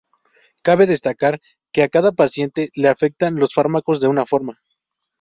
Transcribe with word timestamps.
Cabe 0.67 0.85
destacar 0.87 1.39
que 1.71 1.83
a 1.83 1.87
cada 1.87 2.11
paciente 2.11 2.71
le 2.73 2.89
afectan 2.89 3.35
los 3.35 3.53
fármacos 3.53 3.99
de 4.01 4.07
una 4.07 4.25
forma. 4.25 4.59